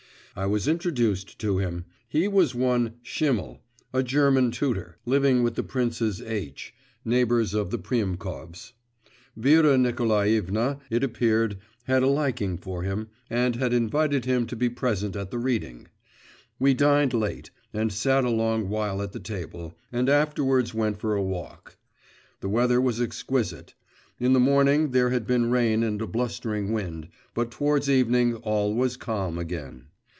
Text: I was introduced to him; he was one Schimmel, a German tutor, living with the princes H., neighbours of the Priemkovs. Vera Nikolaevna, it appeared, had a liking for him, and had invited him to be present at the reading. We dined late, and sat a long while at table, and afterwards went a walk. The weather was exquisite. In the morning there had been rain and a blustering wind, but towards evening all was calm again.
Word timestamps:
I 0.33 0.45
was 0.45 0.65
introduced 0.65 1.37
to 1.39 1.57
him; 1.57 1.83
he 2.07 2.25
was 2.29 2.55
one 2.55 2.93
Schimmel, 3.03 3.59
a 3.91 4.01
German 4.01 4.51
tutor, 4.51 4.97
living 5.05 5.43
with 5.43 5.55
the 5.55 5.61
princes 5.61 6.21
H., 6.21 6.73
neighbours 7.03 7.53
of 7.53 7.69
the 7.69 7.77
Priemkovs. 7.77 8.71
Vera 9.35 9.77
Nikolaevna, 9.77 10.79
it 10.89 11.03
appeared, 11.03 11.57
had 11.83 12.01
a 12.01 12.07
liking 12.07 12.57
for 12.57 12.83
him, 12.83 13.09
and 13.29 13.57
had 13.57 13.73
invited 13.73 14.23
him 14.23 14.47
to 14.47 14.55
be 14.55 14.69
present 14.69 15.17
at 15.17 15.31
the 15.31 15.37
reading. 15.37 15.89
We 16.59 16.75
dined 16.75 17.13
late, 17.13 17.51
and 17.73 17.91
sat 17.91 18.23
a 18.23 18.29
long 18.29 18.69
while 18.69 19.01
at 19.01 19.11
table, 19.25 19.75
and 19.91 20.07
afterwards 20.07 20.73
went 20.73 21.03
a 21.03 21.21
walk. 21.21 21.75
The 22.39 22.47
weather 22.47 22.79
was 22.79 23.01
exquisite. 23.01 23.73
In 24.17 24.31
the 24.31 24.39
morning 24.39 24.91
there 24.91 25.09
had 25.09 25.27
been 25.27 25.51
rain 25.51 25.83
and 25.83 26.01
a 26.01 26.07
blustering 26.07 26.71
wind, 26.71 27.09
but 27.33 27.51
towards 27.51 27.89
evening 27.89 28.35
all 28.35 28.73
was 28.73 28.95
calm 28.95 29.37
again. 29.37 29.87